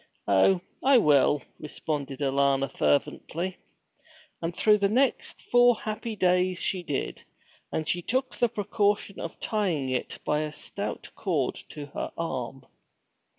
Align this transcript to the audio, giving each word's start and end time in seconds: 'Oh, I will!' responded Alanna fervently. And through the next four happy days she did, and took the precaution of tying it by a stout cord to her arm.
'Oh, 0.27 0.61
I 0.83 0.97
will!' 0.97 1.43
responded 1.59 2.21
Alanna 2.21 2.69
fervently. 2.69 3.57
And 4.41 4.57
through 4.57 4.79
the 4.79 4.89
next 4.89 5.43
four 5.43 5.75
happy 5.79 6.15
days 6.15 6.57
she 6.57 6.81
did, 6.81 7.23
and 7.71 7.85
took 7.85 8.33
the 8.37 8.49
precaution 8.49 9.19
of 9.19 9.39
tying 9.39 9.89
it 9.89 10.17
by 10.25 10.39
a 10.39 10.51
stout 10.51 11.11
cord 11.15 11.53
to 11.69 11.85
her 11.93 12.11
arm. 12.17 12.65